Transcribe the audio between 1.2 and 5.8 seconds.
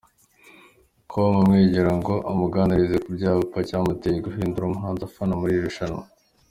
amwegera ngo amuganirize ku cyaba cyamuteye guhindura umuhanzi afana muri iri